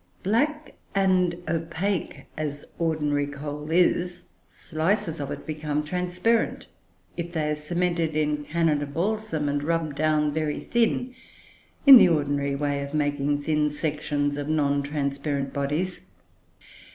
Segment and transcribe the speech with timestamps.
[0.23, 6.65] Black and opaque as ordinary coal is, slices of it become transparent
[7.17, 11.13] if they are cemented in Canada balsam, and rubbed down very thin,
[11.85, 15.99] in the ordinary way of making thin sections of non transparent bodies.